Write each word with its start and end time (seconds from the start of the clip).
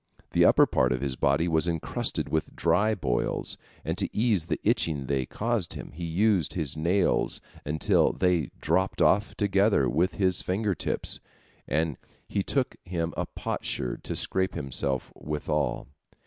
The 0.31 0.45
upper 0.45 0.65
part 0.65 0.91
of 0.93 1.01
his 1.01 1.15
body 1.15 1.47
was 1.47 1.67
encrusted 1.67 2.27
with 2.29 2.55
dry 2.55 2.95
boils, 2.95 3.55
and 3.85 3.99
to 3.99 4.09
ease 4.17 4.47
the 4.47 4.59
itching 4.63 5.05
they 5.05 5.27
caused 5.27 5.75
him, 5.75 5.91
he 5.91 6.05
used 6.05 6.55
his 6.55 6.75
nails, 6.75 7.39
until 7.67 8.11
they 8.11 8.49
dropped 8.59 8.99
off 8.99 9.35
together 9.35 9.87
with 9.87 10.15
his 10.15 10.41
fingertips, 10.41 11.19
and 11.67 11.97
he 12.27 12.41
took 12.41 12.77
him 12.83 13.13
a 13.15 13.27
potsherd 13.27 14.03
to 14.05 14.15
scrape 14.15 14.55
himself 14.55 15.13
withal. 15.15 15.85